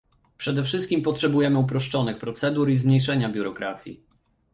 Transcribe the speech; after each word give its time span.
Przede 0.37 0.63
wszystkim 0.63 1.01
potrzebujemy 1.01 1.59
uproszczonych 1.59 2.17
procedur 2.19 2.69
i 2.69 2.77
zmniejszenia 2.77 3.29
biurokracji 3.29 4.05